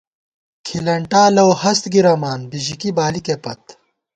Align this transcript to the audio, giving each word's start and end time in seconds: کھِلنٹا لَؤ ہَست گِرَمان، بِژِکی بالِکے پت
کھِلنٹا 0.65 1.23
لَؤ 1.35 1.51
ہَست 1.61 1.83
گِرَمان، 1.93 2.39
بِژِکی 2.49 2.89
بالِکے 2.97 3.35
پت 3.43 3.61